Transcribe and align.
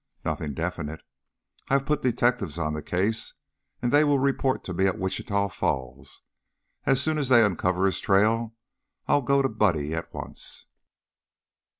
"Nothing 0.25 0.55
definite. 0.55 1.01
I 1.69 1.75
have 1.75 1.85
put 1.85 2.01
detectives 2.01 2.57
on 2.57 2.73
the 2.73 2.81
case, 2.81 3.35
and 3.83 3.91
they 3.91 4.03
will 4.03 4.17
report 4.17 4.63
to 4.63 4.73
me 4.73 4.87
at 4.87 4.97
Wichita 4.97 5.49
Falls. 5.49 6.23
As 6.87 6.99
soon 6.99 7.19
as 7.19 7.29
they 7.29 7.45
uncover 7.45 7.85
his 7.85 7.99
trail, 7.99 8.55
I'll 9.07 9.21
go 9.21 9.43
to 9.43 9.49
Buddy 9.49 9.93
at 9.93 10.11
once." 10.11 10.65